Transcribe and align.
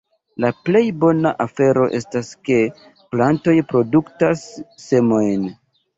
La 0.43 0.49
plej 0.67 0.79
bona 1.01 1.33
afero 1.45 1.83
estas, 1.99 2.31
ke 2.49 2.59
plantoj 3.13 3.55
produktas 3.73 4.43
semojn. 4.87 5.45